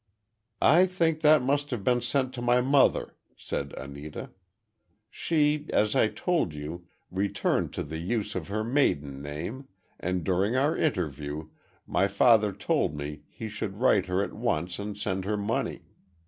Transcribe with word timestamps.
"I 0.63 0.87
think 0.87 1.19
that 1.21 1.43
must 1.43 1.69
have 1.69 1.83
been 1.83 2.01
sent 2.01 2.33
to 2.33 2.41
my 2.41 2.59
mother," 2.59 3.15
said 3.37 3.71
Anita. 3.77 4.31
"She, 5.11 5.67
as 5.71 5.95
I 5.95 6.07
told 6.07 6.55
you, 6.55 6.87
returned 7.11 7.71
to 7.75 7.83
the 7.83 7.99
use 7.99 8.33
of 8.33 8.47
her 8.47 8.63
maiden 8.63 9.21
name, 9.21 9.67
and 9.99 10.23
during 10.23 10.55
our 10.55 10.75
interview, 10.75 11.49
my 11.85 12.07
father 12.07 12.51
told 12.51 12.97
me 12.97 13.21
he 13.29 13.47
should 13.47 13.77
write 13.77 14.07
her 14.07 14.23
at 14.23 14.33
once 14.33 14.79
and 14.79 14.97
send 14.97 15.25
her 15.25 15.37
money. 15.37 15.81